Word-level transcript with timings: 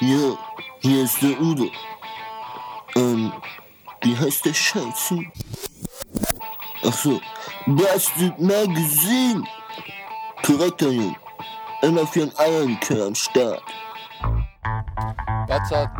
Ja, 0.00 0.36
hier 0.80 1.04
ist 1.04 1.20
der 1.22 1.40
Udo. 1.40 1.68
Ähm, 2.96 3.32
wie 4.02 4.16
heißt 4.16 4.44
der 4.44 4.54
Scheiße? 4.54 5.18
Ach 6.86 6.92
so, 6.92 7.20
Bastard 7.66 8.38
Magazine. 8.40 9.42
Korrekter 10.44 10.88
Junge. 10.88 11.16
Immer 11.82 12.06
für 12.06 12.22
ein 12.22 12.32
Eierlikör 12.38 13.06
am 13.06 13.14
Start. 13.14 13.62
Bastard, 15.48 15.90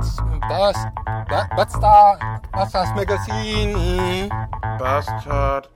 Bast, 0.48 0.86
Ba- 1.28 1.48
Bastard, 1.56 2.20
Bastard 2.52 2.96
Magazine. 2.96 4.28
Bastard 4.78 5.68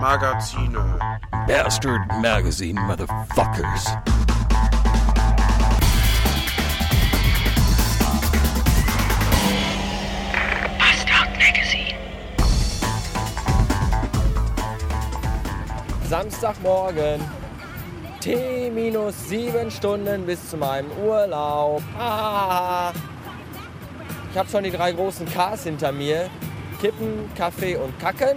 Magazine. 0.00 0.98
Bastard 1.46 2.20
Magazine, 2.20 2.80
motherfuckers. 2.80 3.96
Samstagmorgen. 16.42 17.20
T 18.20 18.68
minus 18.70 19.28
sieben 19.28 19.70
Stunden 19.70 20.26
bis 20.26 20.50
zu 20.50 20.56
meinem 20.56 20.90
Urlaub. 21.06 21.80
Ah. 21.96 22.92
Ich 24.32 24.36
habe 24.36 24.48
schon 24.48 24.64
die 24.64 24.72
drei 24.72 24.90
großen 24.90 25.24
Ks 25.26 25.62
hinter 25.62 25.92
mir. 25.92 26.28
Kippen, 26.80 27.30
Kaffee 27.36 27.76
und 27.76 27.96
Kacken. 28.00 28.36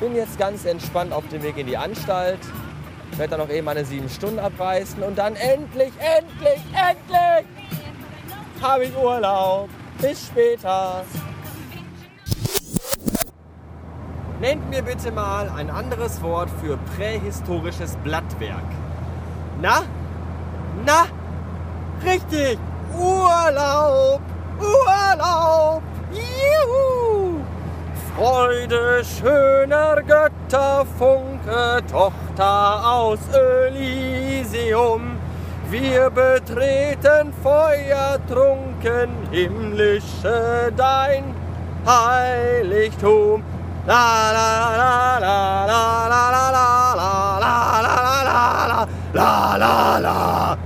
Bin 0.00 0.16
jetzt 0.16 0.38
ganz 0.38 0.64
entspannt 0.64 1.12
auf 1.12 1.28
dem 1.28 1.42
Weg 1.42 1.58
in 1.58 1.66
die 1.66 1.76
Anstalt. 1.76 2.40
Werde 3.18 3.36
dann 3.36 3.46
noch 3.46 3.54
eben 3.54 3.66
meine 3.66 3.84
sieben 3.84 4.08
Stunden 4.08 4.38
abreißen 4.38 5.02
und 5.02 5.18
dann 5.18 5.36
endlich, 5.36 5.92
endlich, 5.98 6.60
endlich 6.72 7.46
habe 8.62 8.84
ich 8.84 8.96
Urlaub. 8.96 9.68
Bis 10.00 10.26
später. 10.26 11.04
Nennt 14.40 14.68
mir 14.68 14.82
bitte 14.82 15.10
mal 15.12 15.48
ein 15.56 15.70
anderes 15.70 16.22
Wort 16.22 16.50
für 16.60 16.76
prähistorisches 16.94 17.96
Blattwerk. 18.04 18.66
Na? 19.62 19.82
Na? 20.84 21.06
Richtig! 22.04 22.58
Urlaub! 22.94 24.20
Urlaub! 24.60 25.82
Juhu! 26.12 27.40
Freude 28.14 29.02
schöner 29.04 30.02
Götter, 30.02 30.84
Funke, 30.98 31.82
Tochter 31.90 32.92
aus 32.92 33.20
Elysium. 33.32 35.16
Wir 35.70 36.10
betreten 36.10 37.32
feuertrunken 37.42 39.10
himmlische 39.30 40.72
dein 40.76 41.34
Heiligtum. 41.86 43.42
La 43.86 44.32
la 44.32 44.76
la 44.76 45.18
la 45.20 45.66
la 45.66 46.08
la 46.08 46.30
la 46.30 46.50
la 46.50 46.76
la 47.38 48.88
la 49.14 49.56
la 49.56 49.98
la 50.00 50.56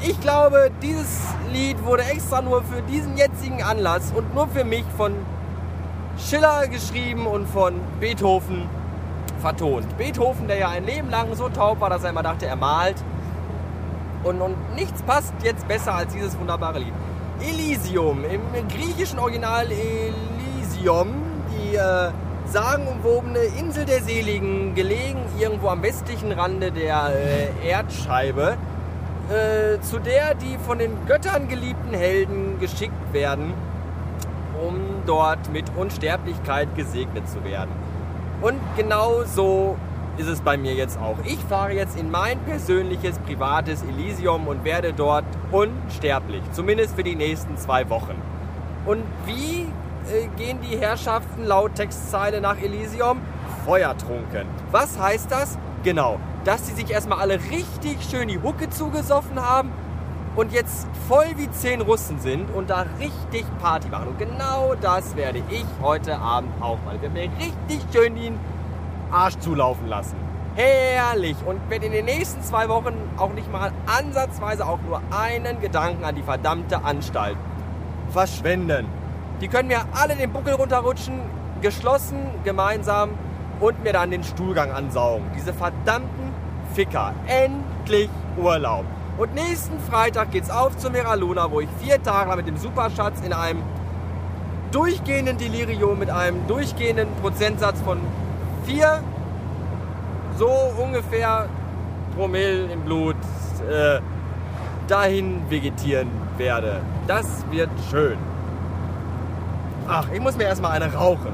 Ich 0.00 0.20
glaube, 0.20 0.70
dieses 0.80 1.34
Lied 1.50 1.82
wurde 1.84 2.04
extra 2.04 2.40
nur 2.40 2.62
für 2.62 2.80
diesen 2.82 3.16
jetzigen 3.16 3.60
Anlass 3.64 4.12
und 4.14 4.32
nur 4.36 4.46
für 4.46 4.62
mich 4.62 4.84
von 4.96 5.14
Schiller 6.16 6.68
geschrieben 6.68 7.26
und 7.26 7.48
von 7.48 7.80
Beethoven 7.98 8.68
vertont. 9.40 9.98
Beethoven, 9.98 10.46
der 10.46 10.58
ja 10.58 10.68
ein 10.68 10.86
Leben 10.86 11.10
lang 11.10 11.34
so 11.34 11.48
taub 11.48 11.80
war, 11.80 11.90
dass 11.90 12.04
er 12.04 12.10
immer 12.10 12.22
dachte, 12.22 12.46
er 12.46 12.54
malt. 12.54 13.02
Und, 14.22 14.40
und 14.40 14.54
nichts 14.76 15.02
passt 15.02 15.34
jetzt 15.42 15.66
besser 15.66 15.94
als 15.94 16.12
dieses 16.12 16.38
wunderbare 16.38 16.78
Lied. 16.78 16.94
Elysium, 17.40 18.24
im 18.24 18.68
griechischen 18.68 19.18
Original 19.18 19.66
Elysium, 19.72 21.21
äh, 21.74 22.10
sagenumwobene 22.46 23.40
Insel 23.58 23.84
der 23.84 24.02
Seligen, 24.02 24.74
gelegen 24.74 25.20
irgendwo 25.38 25.68
am 25.68 25.82
westlichen 25.82 26.32
Rande 26.32 26.70
der 26.70 27.12
äh, 27.14 27.68
Erdscheibe, 27.68 28.56
äh, 29.30 29.80
zu 29.80 29.98
der 29.98 30.34
die 30.34 30.58
von 30.66 30.78
den 30.78 30.92
Göttern 31.06 31.48
geliebten 31.48 31.94
Helden 31.94 32.58
geschickt 32.60 33.12
werden, 33.12 33.54
um 34.60 34.76
dort 35.06 35.50
mit 35.52 35.64
Unsterblichkeit 35.76 36.74
gesegnet 36.76 37.28
zu 37.28 37.42
werden. 37.44 37.70
Und 38.42 38.58
genau 38.76 39.22
so 39.24 39.76
ist 40.18 40.28
es 40.28 40.40
bei 40.40 40.56
mir 40.56 40.74
jetzt 40.74 40.98
auch. 40.98 41.16
Ich 41.24 41.38
fahre 41.38 41.72
jetzt 41.72 41.98
in 41.98 42.10
mein 42.10 42.38
persönliches, 42.40 43.18
privates 43.20 43.82
Elysium 43.82 44.46
und 44.46 44.64
werde 44.64 44.92
dort 44.92 45.24
unsterblich. 45.50 46.42
Zumindest 46.52 46.94
für 46.96 47.02
die 47.02 47.16
nächsten 47.16 47.56
zwei 47.56 47.88
Wochen. 47.88 48.20
Und 48.84 49.04
wie 49.26 49.68
äh, 50.10 50.28
gehen 50.36 50.58
die 50.60 50.76
Herrschaften 50.76 51.44
laut 51.44 51.74
Textzeile 51.74 52.40
nach 52.40 52.58
Elysium? 52.58 53.20
Feuertrunken. 53.64 54.46
Was 54.70 54.98
heißt 54.98 55.30
das? 55.30 55.58
Genau, 55.84 56.18
dass 56.44 56.66
sie 56.66 56.74
sich 56.74 56.90
erstmal 56.90 57.18
alle 57.18 57.38
richtig 57.50 57.98
schön 58.10 58.28
die 58.28 58.40
Hucke 58.40 58.70
zugesoffen 58.70 59.40
haben 59.40 59.70
und 60.36 60.52
jetzt 60.52 60.86
voll 61.08 61.26
wie 61.36 61.50
zehn 61.50 61.80
Russen 61.80 62.18
sind 62.18 62.50
und 62.54 62.70
da 62.70 62.86
richtig 62.98 63.44
Party 63.60 63.88
machen. 63.88 64.08
Und 64.08 64.18
genau 64.18 64.74
das 64.80 65.16
werde 65.16 65.42
ich 65.50 65.64
heute 65.80 66.18
Abend 66.18 66.50
auch 66.60 66.78
mal. 66.84 66.96
Ich 66.96 67.02
werde 67.02 67.14
mir 67.14 67.30
richtig 67.38 67.80
schön 67.92 68.14
den 68.14 68.38
Arsch 69.10 69.38
zulaufen 69.38 69.88
lassen. 69.88 70.16
Herrlich! 70.54 71.36
Und 71.46 71.70
werde 71.70 71.86
in 71.86 71.92
den 71.92 72.04
nächsten 72.04 72.42
zwei 72.42 72.68
Wochen 72.68 72.94
auch 73.16 73.32
nicht 73.32 73.50
mal 73.50 73.72
ansatzweise 73.86 74.66
auch 74.66 74.78
nur 74.86 75.00
einen 75.10 75.60
Gedanken 75.60 76.04
an 76.04 76.14
die 76.14 76.22
verdammte 76.22 76.84
Anstalt 76.84 77.36
verschwenden. 78.10 78.86
Die 79.42 79.48
können 79.48 79.66
mir 79.66 79.80
alle 79.92 80.14
den 80.14 80.32
Buckel 80.32 80.54
runterrutschen, 80.54 81.20
geschlossen, 81.60 82.30
gemeinsam 82.44 83.10
und 83.58 83.82
mir 83.82 83.92
dann 83.92 84.12
den 84.12 84.22
Stuhlgang 84.22 84.70
ansaugen. 84.70 85.24
Diese 85.36 85.52
verdammten 85.52 86.32
Ficker. 86.74 87.12
Endlich 87.26 88.08
Urlaub. 88.36 88.84
Und 89.18 89.34
nächsten 89.34 89.80
Freitag 89.80 90.30
geht's 90.30 90.48
auf 90.48 90.76
zu 90.78 90.90
Mera 90.90 91.14
Luna, 91.14 91.50
wo 91.50 91.60
ich 91.60 91.68
vier 91.80 92.00
Tage 92.00 92.36
mit 92.36 92.46
dem 92.46 92.56
Superschatz 92.56 93.20
in 93.26 93.32
einem 93.32 93.62
durchgehenden 94.70 95.36
Delirium 95.38 95.98
mit 95.98 96.08
einem 96.08 96.46
durchgehenden 96.46 97.08
Prozentsatz 97.20 97.80
von 97.80 97.98
vier, 98.64 99.02
so 100.38 100.48
ungefähr 100.82 101.48
Promille 102.16 102.72
im 102.72 102.82
Blut, 102.82 103.16
äh, 103.68 103.98
dahin 104.86 105.42
vegetieren 105.50 106.08
werde. 106.38 106.80
Das 107.08 107.44
wird 107.50 107.70
schön. 107.90 108.16
Ach, 109.88 110.06
ich 110.12 110.20
muss 110.20 110.36
mir 110.36 110.44
erstmal 110.44 110.80
eine 110.80 110.92
rauchen. 110.94 111.32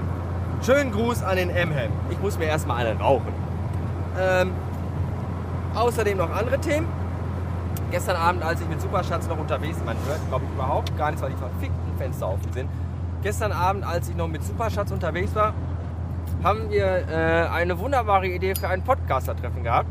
Schönen 0.62 0.90
Gruß 0.90 1.22
an 1.22 1.36
den 1.36 1.50
Emhem. 1.50 1.92
Ich 2.10 2.18
muss 2.20 2.38
mir 2.38 2.46
erstmal 2.46 2.86
eine 2.86 2.98
rauchen. 2.98 3.32
Ähm, 4.18 4.52
außerdem 5.74 6.16
noch 6.16 6.30
andere 6.34 6.58
Themen. 6.58 6.88
Gestern 7.90 8.16
Abend, 8.16 8.42
als 8.42 8.60
ich 8.60 8.68
mit 8.68 8.80
Superschatz 8.80 9.28
noch 9.28 9.38
unterwegs 9.38 9.78
war, 9.78 9.86
man 9.86 9.96
hört, 10.06 10.20
glaube 10.28 10.44
ich, 10.46 10.54
überhaupt 10.54 10.96
gar 10.96 11.10
nichts, 11.10 11.22
weil 11.22 11.30
die 11.30 11.36
verfickten 11.36 11.96
Fenster 11.98 12.28
offen 12.28 12.52
sind. 12.52 12.70
Gestern 13.22 13.52
Abend, 13.52 13.84
als 13.86 14.08
ich 14.08 14.16
noch 14.16 14.28
mit 14.28 14.42
Superschatz 14.42 14.90
unterwegs 14.90 15.34
war, 15.34 15.52
haben 16.42 16.70
wir 16.70 17.08
äh, 17.08 17.48
eine 17.48 17.78
wunderbare 17.78 18.28
Idee 18.28 18.54
für 18.54 18.68
ein 18.68 18.82
Podcaster-Treffen 18.82 19.62
gehabt. 19.62 19.88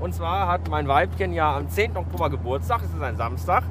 Und 0.00 0.14
zwar 0.14 0.48
hat 0.48 0.68
mein 0.68 0.88
Weibchen 0.88 1.32
ja 1.32 1.56
am 1.56 1.68
10. 1.68 1.96
Oktober 1.96 2.30
Geburtstag, 2.30 2.80
es 2.82 2.90
ist 2.94 3.02
ein 3.02 3.16
Samstag, 3.16 3.62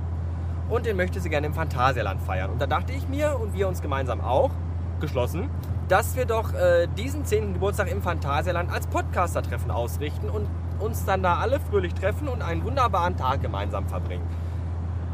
und 0.71 0.85
den 0.85 0.97
möchte 0.97 1.19
sie 1.19 1.29
gerne 1.29 1.47
im 1.47 1.53
Phantasialand 1.53 2.21
feiern. 2.21 2.49
Und 2.49 2.61
da 2.61 2.65
dachte 2.65 2.93
ich 2.93 3.07
mir 3.07 3.37
und 3.39 3.53
wir 3.53 3.67
uns 3.67 3.81
gemeinsam 3.81 4.21
auch, 4.21 4.49
geschlossen, 4.99 5.49
dass 5.89 6.15
wir 6.15 6.25
doch 6.25 6.53
äh, 6.53 6.87
diesen 6.97 7.25
10. 7.25 7.53
Geburtstag 7.53 7.91
im 7.91 8.01
Phantasialand 8.01 8.71
als 8.71 8.87
Podcaster-Treffen 8.87 9.69
ausrichten 9.69 10.29
und 10.29 10.47
uns 10.79 11.03
dann 11.05 11.21
da 11.21 11.35
alle 11.35 11.59
fröhlich 11.59 11.93
treffen 11.93 12.27
und 12.27 12.41
einen 12.41 12.63
wunderbaren 12.63 13.17
Tag 13.17 13.41
gemeinsam 13.41 13.87
verbringen. 13.87 14.25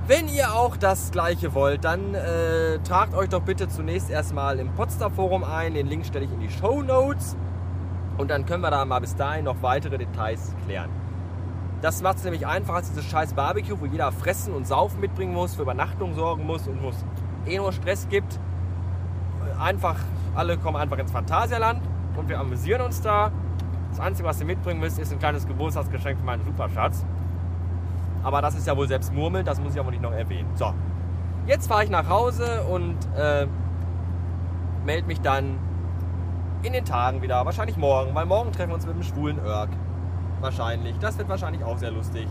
Wenn 0.05 0.27
ihr 0.29 0.53
auch 0.53 0.77
das 0.77 1.11
gleiche 1.11 1.53
wollt, 1.53 1.83
dann 1.83 2.13
äh, 2.13 2.79
tragt 2.79 3.13
euch 3.15 3.27
doch 3.27 3.41
bitte 3.41 3.67
zunächst 3.67 4.09
erstmal 4.09 4.59
im 4.59 4.71
Potsdam 4.73 5.11
Forum 5.11 5.43
ein. 5.43 5.73
Den 5.73 5.87
Link 5.87 6.05
stelle 6.05 6.25
ich 6.25 6.31
in 6.31 6.39
die 6.39 6.49
Show 6.49 6.81
Notes. 6.81 7.35
Und 8.17 8.31
dann 8.31 8.45
können 8.45 8.61
wir 8.61 8.71
da 8.71 8.85
mal 8.85 8.99
bis 8.99 9.15
dahin 9.15 9.45
noch 9.45 9.61
weitere 9.61 9.97
Details 9.97 10.55
klären. 10.65 10.89
Das 11.81 12.01
macht 12.01 12.17
es 12.17 12.23
nämlich 12.23 12.47
einfacher 12.47 12.77
als 12.77 12.89
dieses 12.89 13.05
scheiß 13.05 13.33
Barbecue, 13.33 13.79
wo 13.79 13.85
jeder 13.85 14.11
fressen 14.11 14.53
und 14.53 14.65
saufen 14.65 14.99
mitbringen 14.99 15.33
muss, 15.33 15.55
für 15.55 15.61
Übernachtung 15.61 16.15
sorgen 16.15 16.45
muss 16.45 16.67
und 16.67 16.81
wo 16.81 16.89
es 16.89 17.05
eh 17.45 17.57
nur 17.57 17.71
Stress 17.71 18.07
gibt. 18.09 18.39
Einfach, 19.59 19.97
alle 20.35 20.57
kommen 20.57 20.77
einfach 20.77 20.97
ins 20.97 21.11
Phantasialand 21.11 21.81
und 22.15 22.29
wir 22.29 22.39
amüsieren 22.39 22.81
uns 22.81 23.01
da. 23.01 23.31
Das 23.91 23.99
Einzige, 23.99 24.27
was 24.27 24.39
ihr 24.39 24.47
mitbringen 24.47 24.79
müsst, 24.79 24.97
ist 24.99 25.11
ein 25.11 25.19
kleines 25.19 25.47
Geburtstagsgeschenk 25.47 26.19
für 26.19 26.25
meinen 26.25 26.43
Superschatz. 26.43 27.05
Aber 28.23 28.41
das 28.41 28.55
ist 28.55 28.65
ja 28.67 28.75
wohl 28.75 28.87
selbst 28.87 29.13
Murmeln, 29.13 29.45
das 29.45 29.61
muss 29.61 29.73
ich 29.73 29.79
aber 29.79 29.91
nicht 29.91 30.01
noch 30.01 30.11
erwähnen. 30.11 30.49
So, 30.55 30.73
jetzt 31.45 31.67
fahre 31.67 31.83
ich 31.83 31.89
nach 31.89 32.09
Hause 32.09 32.63
und 32.63 32.97
äh, 33.15 33.47
melde 34.83 35.07
mich 35.07 35.21
dann 35.21 35.57
in 36.63 36.73
den 36.73 36.85
Tagen 36.85 37.21
wieder. 37.21 37.45
Wahrscheinlich 37.45 37.77
morgen, 37.77 38.15
weil 38.15 38.25
morgen 38.25 38.51
treffen 38.51 38.71
wir 38.71 38.75
uns 38.75 38.85
mit 38.87 38.95
dem 38.95 39.03
schwulen 39.03 39.37
Irk. 39.45 39.69
Wahrscheinlich. 40.39 40.95
Das 40.99 41.17
wird 41.17 41.29
wahrscheinlich 41.29 41.63
auch 41.63 41.77
sehr 41.77 41.91
lustig. 41.91 42.27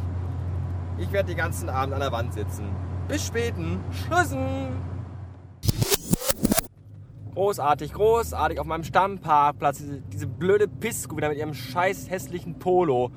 Ich 0.99 1.13
werde 1.13 1.29
den 1.29 1.37
ganzen 1.37 1.69
Abend 1.69 1.95
an 1.95 2.01
der 2.01 2.13
Wand 2.13 2.33
sitzen. 2.33 2.69
Bis 3.09 3.27
späten. 3.27 3.81
Tschüssen. 3.91 4.69
Großartig, 7.35 7.93
großartig 7.93 8.59
auf 8.61 8.67
meinem 8.67 8.85
Stammparkplatz. 8.85 9.79
Diese, 9.79 10.01
diese 10.01 10.27
blöde 10.27 10.69
Pisco 10.69 11.17
wieder 11.17 11.29
mit 11.29 11.39
ihrem 11.39 11.53
scheiß 11.53 12.09
hässlichen 12.09 12.59
Polo. 12.59 13.11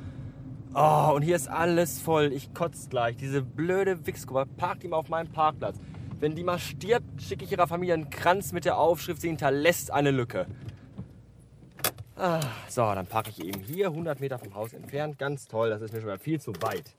Oh, 0.73 1.11
und 1.15 1.21
hier 1.21 1.35
ist 1.35 1.47
alles 1.47 2.01
voll. 2.01 2.33
Ich 2.33 2.53
kotze 2.53 2.89
gleich. 2.89 3.15
Diese 3.15 3.41
blöde 3.41 4.05
Wichskuba. 4.05 4.45
Parkt 4.57 4.83
die 4.83 4.87
mal 4.87 4.97
auf 4.97 5.09
meinem 5.09 5.31
Parkplatz. 5.31 5.79
Wenn 6.19 6.35
die 6.35 6.43
mal 6.43 6.59
stirbt, 6.59 7.21
schicke 7.21 7.45
ich 7.45 7.51
ihrer 7.51 7.67
Familie 7.67 7.93
einen 7.93 8.09
Kranz 8.09 8.51
mit 8.51 8.65
der 8.65 8.77
Aufschrift, 8.77 9.21
sie 9.21 9.29
hinterlässt 9.29 9.91
eine 9.91 10.11
Lücke. 10.11 10.47
Ah, 12.21 12.41
so, 12.67 12.81
dann 12.81 13.07
parke 13.07 13.29
ich 13.29 13.41
eben 13.41 13.61
hier 13.61 13.87
100 13.87 14.19
Meter 14.19 14.37
vom 14.37 14.53
Haus 14.53 14.73
entfernt. 14.73 15.17
Ganz 15.17 15.47
toll, 15.47 15.69
das 15.69 15.81
ist 15.81 15.93
mir 15.93 16.01
schon 16.01 16.09
mal 16.09 16.19
viel 16.19 16.41
zu 16.41 16.51
weit. 16.61 16.93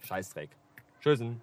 Scheißdreck. 0.00 0.50
Tschüssen. 1.00 1.40